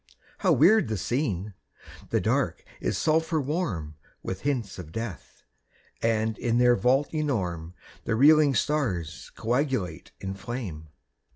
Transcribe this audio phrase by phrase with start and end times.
[0.39, 1.53] How weird the scene!
[2.09, 5.43] The Dark is sulphur warm With hints of death;
[6.01, 7.75] and in their vault enorme
[8.05, 10.87] The reeling stars coagulate in flame.